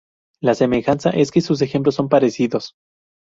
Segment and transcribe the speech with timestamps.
[0.41, 2.73] La semejanza es que sus ejemplos son parecidos.